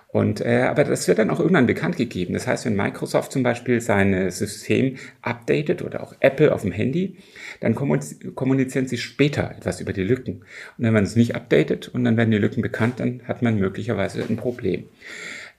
und 0.09 0.41
äh, 0.41 0.63
aber 0.63 0.85
das 0.85 1.07
wird 1.07 1.19
dann 1.19 1.31
auch 1.31 1.41
irgendwann 1.41 1.67
bekannt 1.67 1.97
gegeben. 1.97 2.35
Das 2.35 2.47
heißt, 2.47 2.67
wenn 2.67 2.75
Microsoft 2.75 3.33
zum 3.33 3.43
Beispiel 3.43 3.81
sein 3.81 4.31
System 4.31 4.97
updatet 5.23 5.83
oder 5.83 6.03
auch 6.03 6.15
Apple 6.21 6.53
auf 6.53 6.63
dem 6.63 6.73
Handy, 6.73 7.19
dann 7.61 7.75
kommunizieren 7.75 8.89
sie 8.89 8.99
später 8.99 9.55
etwas 9.57 9.81
über 9.81 9.93
die 9.93 10.03
Lücken. 10.03 10.41
Und 10.79 10.85
wenn 10.85 10.95
man 10.95 11.05
es 11.05 11.15
nicht 11.15 11.35
updatet 11.35 11.89
und 11.89 12.05
dann 12.05 12.17
werden 12.17 12.31
die 12.31 12.39
Lücken 12.39 12.63
bekannt, 12.63 13.01
dann 13.01 13.23
hat 13.29 13.43
man 13.43 13.59
möglicherweise 13.59 14.25
ein 14.29 14.37
Problem. 14.37 14.85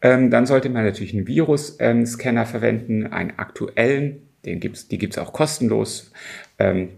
Ähm, 0.01 0.31
dann 0.31 0.47
sollte 0.47 0.69
man 0.69 0.83
natürlich 0.83 1.13
einen 1.13 1.27
Virus-Scanner 1.27 2.45
verwenden, 2.45 3.07
einen 3.07 3.37
aktuellen, 3.37 4.23
den 4.45 4.59
gibt's, 4.59 4.87
die 4.87 4.97
gibt's 4.97 5.19
auch 5.19 5.31
kostenlos. 5.31 6.11
Ähm, 6.57 6.89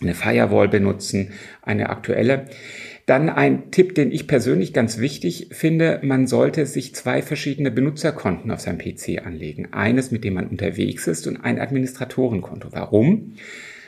eine 0.00 0.14
Firewall 0.14 0.68
benutzen, 0.68 1.32
eine 1.62 1.88
aktuelle. 1.88 2.46
Dann 3.06 3.28
ein 3.28 3.70
Tipp, 3.70 3.94
den 3.94 4.12
ich 4.12 4.26
persönlich 4.26 4.72
ganz 4.72 4.98
wichtig 4.98 5.48
finde, 5.52 6.00
man 6.02 6.26
sollte 6.26 6.66
sich 6.66 6.94
zwei 6.94 7.22
verschiedene 7.22 7.70
Benutzerkonten 7.70 8.50
auf 8.50 8.60
seinem 8.60 8.78
PC 8.78 9.24
anlegen. 9.24 9.72
Eines, 9.72 10.10
mit 10.10 10.24
dem 10.24 10.34
man 10.34 10.48
unterwegs 10.48 11.06
ist 11.06 11.26
und 11.26 11.36
ein 11.36 11.60
Administratorenkonto. 11.60 12.68
Warum? 12.72 13.34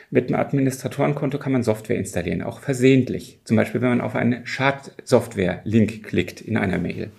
Mit 0.09 0.29
einem 0.29 0.39
Administratorenkonto 0.39 1.37
kann 1.37 1.51
man 1.51 1.63
Software 1.63 1.97
installieren, 1.97 2.41
auch 2.41 2.61
versehentlich. 2.61 3.39
Zum 3.43 3.57
Beispiel, 3.57 3.81
wenn 3.81 3.89
man 3.89 4.01
auf 4.01 4.15
einen 4.15 4.45
Schadsoftware-Link 4.45 6.03
klickt 6.03 6.39
in 6.39 6.55
einer 6.55 6.77
Mail. 6.77 7.11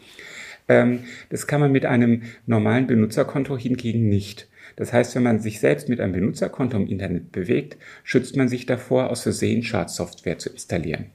Ähm, 0.69 1.01
das 1.29 1.47
kann 1.47 1.61
man 1.61 1.73
mit 1.73 1.85
einem 1.85 2.23
normalen 2.47 2.87
Benutzerkonto 2.87 3.59
hingegen 3.59 4.09
nicht. 4.09 4.49
Das 4.77 4.93
heißt, 4.93 5.15
wenn 5.17 5.23
man 5.23 5.41
sich 5.41 5.61
selbst 5.61 5.89
mit 5.89 6.01
einem 6.01 6.13
Benutzerkonto 6.13 6.77
im 6.77 6.87
Internet 6.87 7.33
bewegt, 7.33 7.77
schützt 8.05 8.37
man 8.37 8.49
sich 8.49 8.65
davor, 8.65 9.11
aus 9.11 9.23
Versehen 9.23 9.63
Schadsoftware 9.63 10.39
zu 10.39 10.51
installieren. 10.51 11.07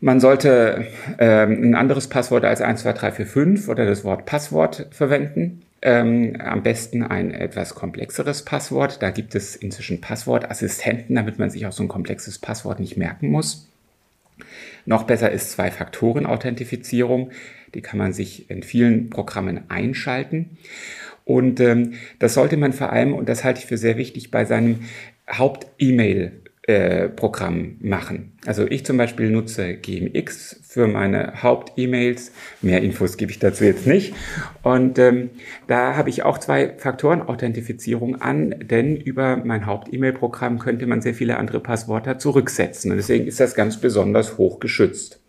Man 0.00 0.20
sollte 0.20 0.86
ähm, 1.18 1.62
ein 1.62 1.74
anderes 1.74 2.08
Passwort 2.08 2.44
als 2.44 2.60
12345 2.60 3.68
oder 3.68 3.86
das 3.86 4.04
Wort 4.04 4.24
Passwort 4.24 4.86
verwenden. 4.90 5.62
Ähm, 5.82 6.36
am 6.38 6.62
besten 6.62 7.02
ein 7.02 7.32
etwas 7.32 7.74
komplexeres 7.74 8.44
Passwort. 8.44 9.02
Da 9.02 9.10
gibt 9.10 9.34
es 9.34 9.56
inzwischen 9.56 10.00
Passwortassistenten, 10.00 11.16
damit 11.16 11.38
man 11.38 11.48
sich 11.48 11.66
auch 11.66 11.72
so 11.72 11.82
ein 11.82 11.88
komplexes 11.88 12.38
Passwort 12.38 12.80
nicht 12.80 12.96
merken 12.98 13.30
muss. 13.30 13.68
Noch 14.84 15.04
besser 15.04 15.30
ist 15.30 15.52
Zwei-Faktoren-Authentifizierung. 15.52 17.30
Die 17.74 17.82
kann 17.82 17.98
man 17.98 18.12
sich 18.12 18.50
in 18.50 18.62
vielen 18.62 19.10
Programmen 19.10 19.70
einschalten. 19.70 20.58
Und 21.24 21.60
ähm, 21.60 21.94
das 22.18 22.34
sollte 22.34 22.56
man 22.56 22.72
vor 22.72 22.90
allem, 22.92 23.14
und 23.14 23.28
das 23.28 23.44
halte 23.44 23.60
ich 23.60 23.66
für 23.66 23.78
sehr 23.78 23.96
wichtig, 23.96 24.30
bei 24.30 24.44
seinem 24.44 24.80
Haupt-E-Mail 25.30 26.32
äh, 26.62 27.08
Programm 27.08 27.76
machen. 27.80 28.32
Also 28.44 28.66
ich 28.66 28.84
zum 28.84 28.96
Beispiel 28.98 29.30
nutze 29.30 29.76
GMX 29.76 30.60
für 30.62 30.86
meine 30.86 31.42
Haupt-E-Mails. 31.42 32.32
Mehr 32.60 32.82
Infos 32.82 33.16
gebe 33.16 33.32
ich 33.32 33.38
dazu 33.38 33.64
jetzt 33.64 33.86
nicht. 33.86 34.14
Und 34.62 34.98
ähm, 34.98 35.30
da 35.68 35.96
habe 35.96 36.10
ich 36.10 36.22
auch 36.22 36.38
zwei 36.38 36.74
Faktoren-Authentifizierung 36.76 38.20
an, 38.20 38.54
denn 38.62 38.96
über 38.96 39.36
mein 39.36 39.64
Haupt-E-Mail-Programm 39.64 40.58
könnte 40.58 40.86
man 40.86 41.00
sehr 41.00 41.14
viele 41.14 41.38
andere 41.38 41.60
Passwörter 41.60 42.18
zurücksetzen. 42.18 42.90
Und 42.90 42.98
deswegen 42.98 43.26
ist 43.26 43.40
das 43.40 43.54
ganz 43.54 43.80
besonders 43.80 44.36
hoch 44.36 44.60
geschützt. 44.60 45.20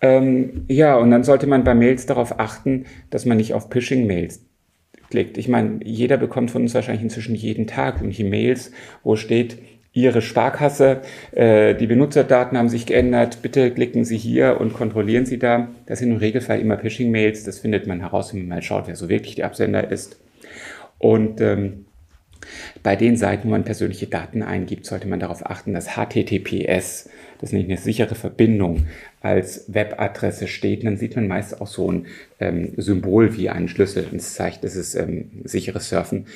Ähm, 0.00 0.64
ja, 0.68 0.96
und 0.96 1.10
dann 1.10 1.24
sollte 1.24 1.46
man 1.46 1.64
bei 1.64 1.74
Mails 1.74 2.06
darauf 2.06 2.38
achten, 2.38 2.86
dass 3.10 3.26
man 3.26 3.36
nicht 3.36 3.52
auf 3.52 3.68
Phishing-Mails 3.70 4.46
klickt. 5.10 5.36
Ich 5.38 5.48
meine, 5.48 5.80
jeder 5.84 6.16
bekommt 6.16 6.50
von 6.50 6.62
uns 6.62 6.74
wahrscheinlich 6.74 7.02
inzwischen 7.02 7.34
jeden 7.34 7.66
Tag 7.66 7.96
irgendwelche 7.96 8.24
Mails, 8.24 8.70
wo 9.02 9.16
steht, 9.16 9.58
Ihre 9.92 10.22
Sparkasse, 10.22 11.00
äh, 11.32 11.74
die 11.74 11.86
Benutzerdaten 11.86 12.56
haben 12.56 12.68
sich 12.68 12.86
geändert, 12.86 13.42
bitte 13.42 13.72
klicken 13.72 14.04
Sie 14.04 14.16
hier 14.16 14.60
und 14.60 14.72
kontrollieren 14.72 15.26
Sie 15.26 15.38
da. 15.38 15.68
Das 15.86 15.98
sind 15.98 16.12
im 16.12 16.18
Regelfall 16.18 16.60
immer 16.60 16.78
Phishing-Mails, 16.78 17.44
das 17.44 17.58
findet 17.58 17.86
man 17.88 18.00
heraus, 18.00 18.32
wenn 18.32 18.40
man 18.40 18.58
mal 18.58 18.62
schaut, 18.62 18.86
wer 18.86 18.94
so 18.94 19.08
wirklich 19.08 19.34
der 19.34 19.46
Absender 19.46 19.90
ist. 19.90 20.20
Und 20.98 21.40
ähm, 21.40 21.86
bei 22.82 22.96
den 22.96 23.16
Seiten, 23.16 23.48
wo 23.48 23.50
man 23.50 23.64
persönliche 23.64 24.06
Daten 24.06 24.42
eingibt, 24.42 24.86
sollte 24.86 25.08
man 25.08 25.20
darauf 25.20 25.44
achten, 25.46 25.72
dass 25.72 25.96
HTTPS, 25.96 27.08
das 27.38 27.50
ist 27.50 27.52
nicht 27.52 27.68
eine 27.68 27.78
sichere 27.78 28.14
Verbindung, 28.14 28.86
als 29.20 29.72
Webadresse 29.72 30.46
steht. 30.46 30.80
Und 30.80 30.86
dann 30.86 30.96
sieht 30.96 31.16
man 31.16 31.28
meist 31.28 31.60
auch 31.60 31.66
so 31.66 31.90
ein 31.90 32.06
ähm, 32.38 32.72
Symbol 32.76 33.36
wie 33.36 33.50
einen 33.50 33.68
Schlüssel 33.68 34.06
und 34.10 34.16
es 34.16 34.34
zeigt, 34.34 34.64
das 34.64 34.76
ist 34.76 34.94
ähm, 34.94 35.30
sicheres 35.44 35.88
Surfen. 35.88 36.26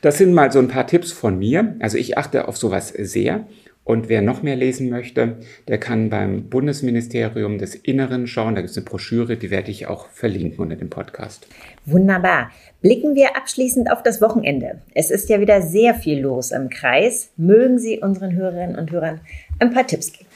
Das 0.00 0.18
sind 0.18 0.34
mal 0.34 0.52
so 0.52 0.58
ein 0.58 0.68
paar 0.68 0.86
Tipps 0.86 1.12
von 1.12 1.38
mir. 1.38 1.76
Also 1.80 1.96
ich 1.96 2.18
achte 2.18 2.48
auf 2.48 2.56
sowas 2.56 2.88
sehr. 2.88 3.46
Und 3.84 4.08
wer 4.08 4.22
noch 4.22 4.42
mehr 4.42 4.56
lesen 4.56 4.88
möchte, 4.88 5.36
der 5.68 5.78
kann 5.78 6.08
beim 6.08 6.48
Bundesministerium 6.48 7.58
des 7.58 7.74
Inneren 7.74 8.26
schauen. 8.26 8.54
Da 8.54 8.62
gibt 8.62 8.70
es 8.70 8.76
eine 8.78 8.86
Broschüre, 8.86 9.36
die 9.36 9.50
werde 9.50 9.70
ich 9.70 9.86
auch 9.86 10.08
verlinken 10.08 10.58
unter 10.58 10.76
dem 10.76 10.88
Podcast. 10.88 11.46
Wunderbar. 11.84 12.50
Blicken 12.80 13.14
wir 13.14 13.36
abschließend 13.36 13.92
auf 13.92 14.02
das 14.02 14.22
Wochenende. 14.22 14.80
Es 14.94 15.10
ist 15.10 15.28
ja 15.28 15.38
wieder 15.38 15.60
sehr 15.60 15.94
viel 15.94 16.20
los 16.20 16.50
im 16.50 16.70
Kreis. 16.70 17.30
Mögen 17.36 17.78
Sie 17.78 17.98
unseren 17.98 18.34
Hörerinnen 18.34 18.76
und 18.76 18.90
Hörern 18.90 19.20
ein 19.58 19.70
paar 19.70 19.86
Tipps 19.86 20.12
geben? 20.12 20.26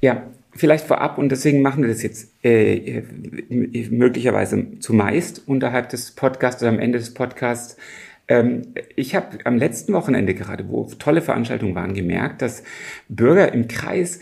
Ja, 0.00 0.22
vielleicht 0.54 0.86
vorab, 0.86 1.18
und 1.18 1.30
deswegen 1.30 1.60
machen 1.60 1.82
wir 1.82 1.90
das 1.90 2.02
jetzt 2.02 2.32
äh, 2.42 3.02
möglicherweise 3.90 4.78
zumeist 4.80 5.42
unterhalb 5.46 5.90
des 5.90 6.12
Podcasts 6.12 6.62
oder 6.62 6.70
am 6.70 6.78
Ende 6.78 6.98
des 6.98 7.12
Podcasts. 7.12 7.76
Ähm, 8.28 8.62
ich 8.96 9.14
habe 9.14 9.38
am 9.44 9.56
letzten 9.56 9.92
Wochenende 9.92 10.34
gerade, 10.34 10.68
wo 10.68 10.84
tolle 10.98 11.22
Veranstaltungen 11.22 11.74
waren, 11.74 11.94
gemerkt, 11.94 12.42
dass 12.42 12.62
Bürger 13.08 13.52
im 13.52 13.68
Kreis 13.68 14.20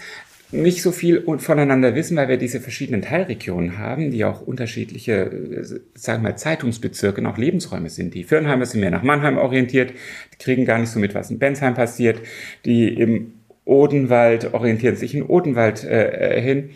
nicht 0.55 0.83
so 0.83 0.93
viel 0.93 1.25
voneinander 1.39 1.95
wissen, 1.95 2.17
weil 2.17 2.29
wir 2.29 2.37
diese 2.37 2.61
verschiedenen 2.61 3.03
Teilregionen 3.03 3.79
haben, 3.79 4.11
die 4.11 4.25
auch 4.25 4.41
unterschiedliche, 4.41 5.13
äh, 5.13 5.65
sagen 5.95 6.23
wir 6.23 6.31
mal, 6.31 6.37
Zeitungsbezirke 6.37 7.21
und 7.21 7.27
auch 7.27 7.39
Lebensräume 7.39 7.91
sind. 7.91 8.15
Die 8.15 8.25
Firnheimer 8.25 8.65
sind 8.65 8.81
mehr 8.81 8.91
nach 8.91 9.03
Mannheim 9.03 9.37
orientiert, 9.37 9.93
die 10.33 10.39
kriegen 10.39 10.65
gar 10.65 10.79
nicht 10.79 10.91
so 10.91 11.01
mit, 11.01 11.15
was 11.15 11.31
in 11.31 11.39
Bensheim 11.39 11.75
passiert. 11.75 12.21
Die 12.65 12.89
im 12.89 13.35
Odenwald 13.65 14.55
orientieren 14.55 14.97
sich 14.97 15.15
in 15.15 15.23
Odenwald 15.23 15.85
äh, 15.85 16.37
äh 16.37 16.41
hin. 16.41 16.71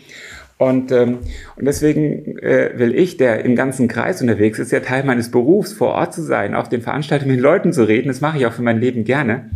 Und, 0.59 0.91
ähm, 0.91 1.19
und 1.55 1.65
deswegen 1.65 2.37
äh, 2.39 2.71
will 2.75 2.93
ich, 2.93 3.15
der 3.15 3.45
im 3.45 3.55
ganzen 3.55 3.87
Kreis 3.87 4.21
unterwegs 4.21 4.59
ist, 4.59 4.73
ja 4.73 4.81
Teil 4.81 5.05
meines 5.05 5.31
Berufs, 5.31 5.71
vor 5.71 5.93
Ort 5.93 6.13
zu 6.13 6.21
sein, 6.21 6.53
auf 6.53 6.67
den 6.67 6.81
Veranstaltungen 6.81 7.31
mit 7.31 7.39
Leuten 7.39 7.71
zu 7.71 7.87
reden, 7.87 8.09
das 8.09 8.19
mache 8.19 8.39
ich 8.39 8.45
auch 8.45 8.51
für 8.51 8.61
mein 8.61 8.77
Leben 8.77 9.05
gerne, 9.05 9.51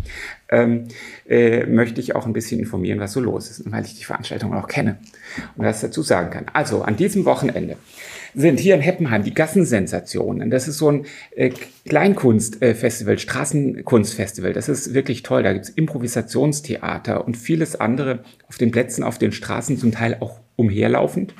ähm, 0.47 0.85
äh, 1.27 1.65
möchte 1.65 1.99
ich 1.99 2.15
auch 2.15 2.25
ein 2.25 2.31
bisschen 2.31 2.57
informieren, 2.61 3.01
was 3.01 3.11
so 3.11 3.19
los 3.19 3.49
ist, 3.49 3.69
weil 3.69 3.83
ich 3.83 3.97
die 3.97 4.05
Veranstaltungen 4.05 4.53
auch 4.53 4.69
kenne 4.69 4.95
und 5.57 5.65
was 5.65 5.81
dazu 5.81 6.03
sagen 6.03 6.29
kann. 6.29 6.45
Also 6.53 6.83
an 6.83 6.95
diesem 6.95 7.25
Wochenende 7.25 7.75
sind 8.33 8.61
hier 8.61 8.75
in 8.75 8.81
Heppenheim 8.81 9.25
die 9.25 9.33
Gassensensationen. 9.33 10.51
Das 10.51 10.69
ist 10.69 10.77
so 10.77 10.89
ein 10.89 11.05
äh, 11.35 11.51
Kleinkunstfestival, 11.85 13.19
Straßenkunstfestival. 13.19 14.53
Das 14.53 14.69
ist 14.69 14.93
wirklich 14.93 15.21
toll. 15.21 15.43
Da 15.43 15.51
gibt's 15.51 15.67
Improvisationstheater 15.67 17.25
und 17.25 17.35
vieles 17.35 17.75
andere 17.75 18.23
auf 18.47 18.57
den 18.57 18.71
Plätzen, 18.71 19.03
auf 19.03 19.17
den 19.17 19.33
Straßen, 19.33 19.77
zum 19.77 19.91
Teil 19.91 20.15
auch 20.21 20.42
umherlaufend. 20.55 21.33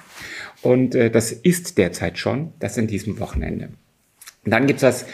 Und 0.61 0.95
äh, 0.95 1.09
das 1.09 1.31
ist 1.31 1.77
derzeit 1.77 2.17
schon, 2.17 2.53
das 2.59 2.77
in 2.77 2.87
diesem 2.87 3.19
Wochenende. 3.19 3.69
Dann 4.45 4.67
gibt's 4.67 4.83
was 4.83 5.05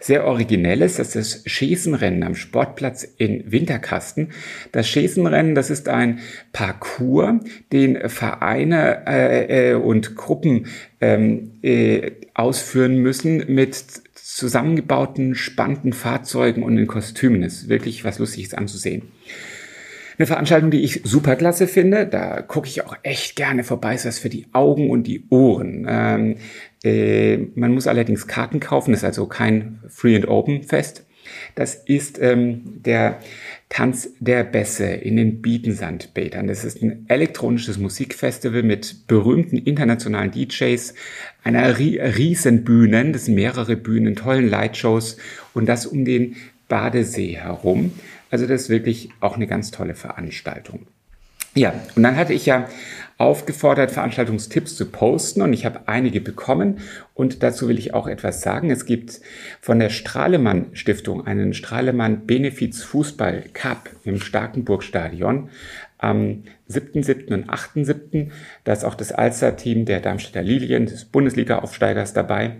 sehr 0.00 0.24
Originelles, 0.24 0.96
das 0.96 1.14
ist 1.14 1.44
das 1.44 1.52
Schießenrennen 1.52 2.22
am 2.22 2.34
Sportplatz 2.34 3.02
in 3.02 3.50
Winterkasten. 3.50 4.28
Das 4.72 4.88
Schießenrennen, 4.88 5.54
das 5.54 5.70
ist 5.70 5.88
ein 5.88 6.20
Parcours, 6.52 7.40
den 7.72 8.08
Vereine 8.08 9.02
äh, 9.06 9.72
äh, 9.72 9.74
und 9.74 10.14
Gruppen 10.14 10.66
ähm, 11.00 11.58
äh, 11.62 12.12
ausführen 12.34 12.98
müssen 12.98 13.44
mit 13.52 13.76
zusammengebauten, 14.14 15.34
spannenden 15.34 15.92
Fahrzeugen 15.92 16.62
und 16.62 16.78
in 16.78 16.86
Kostümen. 16.86 17.42
Das 17.42 17.54
ist 17.54 17.68
wirklich 17.68 18.04
was 18.04 18.18
Lustiges 18.18 18.54
anzusehen. 18.54 19.02
Eine 20.18 20.26
Veranstaltung, 20.26 20.72
die 20.72 20.82
ich 20.82 21.02
superklasse 21.04 21.68
finde. 21.68 22.06
Da 22.06 22.42
gucke 22.42 22.66
ich 22.66 22.84
auch 22.84 22.96
echt 23.04 23.36
gerne 23.36 23.62
vorbei. 23.62 23.94
Ist 23.94 24.04
was 24.04 24.18
für 24.18 24.28
die 24.28 24.46
Augen 24.52 24.90
und 24.90 25.06
die 25.06 25.24
Ohren. 25.30 25.86
Ähm, 25.88 26.36
äh, 26.82 27.36
man 27.54 27.72
muss 27.72 27.86
allerdings 27.86 28.26
Karten 28.26 28.58
kaufen. 28.58 28.92
Ist 28.92 29.04
also 29.04 29.26
kein 29.26 29.78
Free 29.88 30.16
and 30.16 30.26
Open 30.26 30.64
Fest. 30.64 31.06
Das 31.54 31.74
ist 31.74 32.18
ähm, 32.20 32.82
der 32.82 33.20
Tanz 33.68 34.10
der 34.18 34.44
Bässe 34.44 34.86
in 34.86 35.16
den 35.16 35.40
Bietensandbädern. 35.40 36.46
Das 36.46 36.64
ist 36.64 36.82
ein 36.82 37.04
elektronisches 37.08 37.78
Musikfestival 37.78 38.62
mit 38.62 39.06
berühmten 39.06 39.58
internationalen 39.58 40.30
DJs, 40.30 40.94
einer 41.44 41.78
riesen 41.78 42.64
Bühnen, 42.64 43.12
das 43.12 43.26
sind 43.26 43.34
mehrere 43.34 43.76
Bühnen, 43.76 44.16
tollen 44.16 44.48
Lightshows 44.48 45.18
und 45.52 45.68
das 45.68 45.86
um 45.86 46.04
den 46.04 46.36
Badesee 46.68 47.36
herum. 47.36 47.92
Also 48.30 48.46
das 48.46 48.62
ist 48.62 48.68
wirklich 48.68 49.10
auch 49.20 49.36
eine 49.36 49.46
ganz 49.46 49.70
tolle 49.70 49.94
Veranstaltung. 49.94 50.86
Ja, 51.54 51.72
und 51.96 52.02
dann 52.02 52.16
hatte 52.16 52.34
ich 52.34 52.46
ja 52.46 52.68
aufgefordert, 53.16 53.90
Veranstaltungstipps 53.90 54.76
zu 54.76 54.86
posten 54.86 55.42
und 55.42 55.52
ich 55.52 55.64
habe 55.64 55.88
einige 55.88 56.20
bekommen 56.20 56.78
und 57.14 57.42
dazu 57.42 57.68
will 57.68 57.78
ich 57.78 57.94
auch 57.94 58.06
etwas 58.06 58.42
sagen. 58.42 58.70
Es 58.70 58.86
gibt 58.86 59.20
von 59.60 59.80
der 59.80 59.90
Strahlemann 59.90 60.66
Stiftung 60.74 61.26
einen 61.26 61.54
Strahlemann 61.54 62.26
Benefiz 62.26 62.84
Fußball 62.84 63.46
Cup 63.54 63.90
im 64.04 64.20
Starkenburg-Stadion 64.20 65.48
am 65.98 66.44
7.7. 66.70 67.34
und 67.34 67.50
8.7. 67.50 68.30
Da 68.62 68.72
ist 68.72 68.84
auch 68.84 68.94
das 68.94 69.10
Alster-Team 69.10 69.84
der 69.84 70.00
Darmstädter 70.00 70.42
Lilien, 70.42 70.86
des 70.86 71.06
Bundesliga-Aufsteigers 71.06 72.12
dabei. 72.12 72.58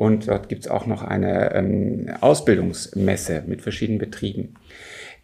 Und 0.00 0.28
dort 0.28 0.48
gibt 0.48 0.64
es 0.64 0.70
auch 0.70 0.86
noch 0.86 1.02
eine 1.02 1.54
ähm, 1.54 2.06
Ausbildungsmesse 2.22 3.42
mit 3.46 3.60
verschiedenen 3.60 3.98
Betrieben. 3.98 4.54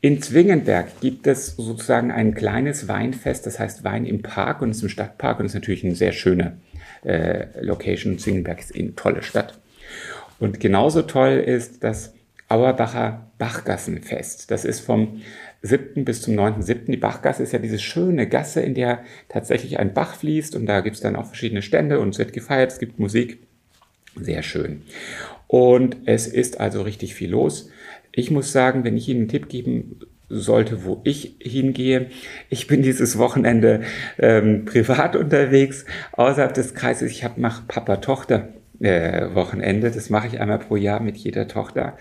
In 0.02 0.20
Zwingenberg 0.20 1.00
gibt 1.00 1.26
es 1.26 1.56
sozusagen 1.56 2.10
ein 2.10 2.34
kleines 2.34 2.86
Weinfest, 2.86 3.46
das 3.46 3.58
heißt 3.58 3.84
Wein 3.84 4.04
im 4.04 4.20
Park 4.20 4.60
und 4.60 4.68
es 4.68 4.76
ist 4.76 4.82
im 4.82 4.88
Stadtpark 4.90 5.40
und 5.40 5.46
ist 5.46 5.54
natürlich 5.54 5.82
eine 5.82 5.94
sehr 5.94 6.12
schöne 6.12 6.58
äh, 7.06 7.46
Location. 7.62 8.18
Zwingenberg 8.18 8.60
ist 8.60 8.76
eine 8.76 8.94
tolle 8.94 9.22
Stadt. 9.22 9.58
Und 10.40 10.60
genauso 10.60 11.00
toll 11.00 11.38
ist 11.38 11.82
das 11.82 12.12
Auerbacher 12.50 13.30
Bachgassenfest. 13.38 14.50
Das 14.50 14.66
ist 14.66 14.80
vom 14.80 15.22
7. 15.62 16.04
bis 16.04 16.20
zum 16.20 16.34
9.7. 16.34 16.90
Die 16.90 16.98
Bachgasse 16.98 17.42
ist 17.42 17.52
ja 17.52 17.60
diese 17.60 17.78
schöne 17.78 18.28
Gasse, 18.28 18.60
in 18.60 18.74
der 18.74 19.04
tatsächlich 19.30 19.78
ein 19.78 19.94
Bach 19.94 20.16
fließt 20.16 20.54
und 20.54 20.66
da 20.66 20.82
gibt 20.82 20.96
es 20.96 21.02
dann 21.02 21.16
auch 21.16 21.24
verschiedene 21.24 21.62
Stände 21.62 21.98
und 21.98 22.10
es 22.10 22.18
wird 22.18 22.34
gefeiert, 22.34 22.72
es 22.72 22.78
gibt 22.78 22.98
Musik. 22.98 23.38
Sehr 24.16 24.42
schön. 24.42 24.82
Und 25.46 25.96
es 26.06 26.26
ist 26.26 26.60
also 26.60 26.82
richtig 26.82 27.14
viel 27.14 27.30
los. 27.30 27.70
Ich 28.12 28.30
muss 28.30 28.52
sagen, 28.52 28.84
wenn 28.84 28.96
ich 28.96 29.08
Ihnen 29.08 29.20
einen 29.20 29.28
Tipp 29.28 29.48
geben 29.48 30.00
sollte, 30.28 30.84
wo 30.84 31.00
ich 31.04 31.36
hingehe. 31.40 32.06
Ich 32.48 32.66
bin 32.66 32.82
dieses 32.82 33.18
Wochenende 33.18 33.82
ähm, 34.18 34.64
privat 34.64 35.14
unterwegs, 35.16 35.84
außerhalb 36.12 36.52
des 36.52 36.74
Kreises. 36.74 37.12
Ich 37.12 37.24
habe 37.24 37.40
mache 37.40 37.64
Papa-Tochter. 37.68 38.48
Äh, 38.78 39.34
Wochenende, 39.34 39.90
das 39.90 40.10
mache 40.10 40.26
ich 40.26 40.40
einmal 40.40 40.58
pro 40.58 40.76
Jahr 40.76 41.00
mit 41.00 41.16
jeder 41.16 41.48
Tochter. 41.48 41.96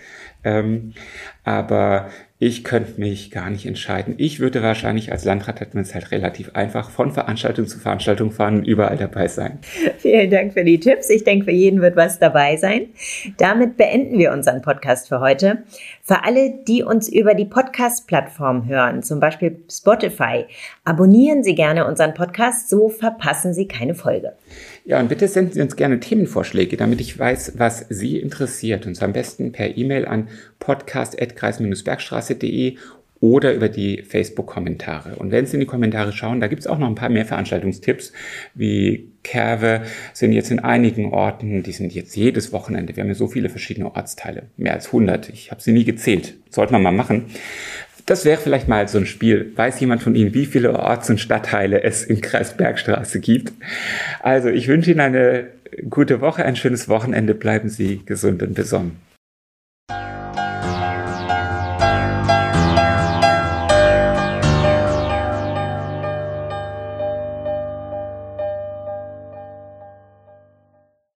Ähm, 0.46 0.92
aber 1.42 2.08
ich 2.38 2.64
könnte 2.64 3.00
mich 3.00 3.30
gar 3.30 3.48
nicht 3.48 3.64
entscheiden. 3.64 4.14
Ich 4.18 4.40
würde 4.40 4.62
wahrscheinlich 4.62 5.10
als 5.10 5.24
Landrat 5.24 5.60
hat 5.60 5.74
man 5.74 5.84
es 5.84 5.94
halt 5.94 6.10
relativ 6.10 6.50
einfach 6.54 6.90
von 6.90 7.10
Veranstaltung 7.10 7.66
zu 7.66 7.78
Veranstaltung 7.78 8.30
fahren 8.30 8.58
und 8.58 8.64
überall 8.66 8.98
dabei 8.98 9.26
sein. 9.26 9.58
Vielen 9.98 10.30
Dank 10.30 10.52
für 10.52 10.62
die 10.62 10.78
Tipps. 10.78 11.08
Ich 11.08 11.24
denke, 11.24 11.46
für 11.46 11.50
jeden 11.50 11.80
wird 11.80 11.96
was 11.96 12.18
dabei 12.18 12.56
sein. 12.58 12.88
Damit 13.38 13.78
beenden 13.78 14.18
wir 14.18 14.32
unseren 14.32 14.60
Podcast 14.60 15.08
für 15.08 15.20
heute. 15.20 15.62
Für 16.02 16.24
alle, 16.24 16.52
die 16.68 16.82
uns 16.82 17.08
über 17.08 17.34
die 17.34 17.46
Podcast-Plattform 17.46 18.68
hören, 18.68 19.02
zum 19.02 19.18
Beispiel 19.18 19.56
Spotify, 19.70 20.44
abonnieren 20.84 21.42
Sie 21.42 21.54
gerne 21.54 21.86
unseren 21.86 22.12
Podcast, 22.12 22.68
so 22.68 22.90
verpassen 22.90 23.54
Sie 23.54 23.66
keine 23.66 23.94
Folge. 23.94 24.34
Ja, 24.84 25.00
und 25.00 25.08
bitte 25.08 25.26
senden 25.26 25.54
Sie 25.54 25.62
uns 25.62 25.74
gerne 25.74 26.00
Themenvorschläge, 26.00 26.76
damit 26.76 27.00
ich 27.00 27.18
weiß, 27.18 27.54
was 27.56 27.86
Sie 27.88 28.18
interessiert. 28.18 28.86
Und 28.86 29.02
am 29.02 29.14
besten 29.14 29.52
per 29.52 29.76
E-Mail 29.76 30.06
an 30.06 30.28
podcast.kreis-bergstraße.de 30.58 32.76
oder 33.20 33.54
über 33.54 33.68
die 33.68 34.02
Facebook-Kommentare. 34.02 35.16
Und 35.16 35.30
wenn 35.30 35.46
Sie 35.46 35.54
in 35.54 35.60
die 35.60 35.66
Kommentare 35.66 36.12
schauen, 36.12 36.40
da 36.40 36.48
gibt 36.48 36.60
es 36.60 36.66
auch 36.66 36.78
noch 36.78 36.86
ein 36.86 36.94
paar 36.94 37.08
mehr 37.08 37.24
Veranstaltungstipps, 37.24 38.12
wie 38.54 39.08
Kerwe 39.22 39.82
sind 40.12 40.32
jetzt 40.32 40.50
in 40.50 40.60
einigen 40.60 41.12
Orten, 41.12 41.62
die 41.62 41.72
sind 41.72 41.94
jetzt 41.94 42.14
jedes 42.14 42.52
Wochenende. 42.52 42.94
Wir 42.94 43.02
haben 43.02 43.08
ja 43.08 43.14
so 43.14 43.26
viele 43.26 43.48
verschiedene 43.48 43.94
Ortsteile, 43.94 44.44
mehr 44.56 44.74
als 44.74 44.86
100. 44.86 45.30
Ich 45.30 45.50
habe 45.50 45.62
sie 45.62 45.72
nie 45.72 45.84
gezählt. 45.84 46.34
Sollte 46.50 46.72
man 46.72 46.82
mal 46.82 46.92
machen. 46.92 47.26
Das 48.04 48.24
wäre 48.24 48.40
vielleicht 48.40 48.68
mal 48.68 48.86
so 48.86 48.98
ein 48.98 49.06
Spiel. 49.06 49.52
Weiß 49.56 49.80
jemand 49.80 50.02
von 50.02 50.14
Ihnen, 50.14 50.32
wie 50.32 50.46
viele 50.46 50.78
Orts- 50.78 51.10
und 51.10 51.18
Stadtteile 51.18 51.82
es 51.82 52.04
im 52.04 52.20
Kreis 52.20 52.56
Bergstraße 52.56 53.18
gibt? 53.18 53.52
Also 54.22 54.48
ich 54.48 54.68
wünsche 54.68 54.92
Ihnen 54.92 55.00
eine 55.00 55.48
gute 55.90 56.20
Woche, 56.20 56.44
ein 56.44 56.54
schönes 56.54 56.88
Wochenende. 56.88 57.34
Bleiben 57.34 57.68
Sie 57.68 58.02
gesund 58.06 58.44
und 58.44 58.54
besonnen. 58.54 59.05